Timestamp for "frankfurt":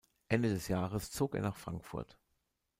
1.57-2.17